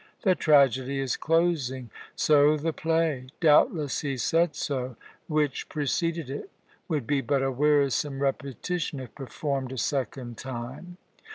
[0.23, 4.95] The tragedy is closing, so the play (doubtless he said so)
[5.27, 6.49] which preceded it
[6.87, 10.97] would be but a wearisome repetition if performed a second time.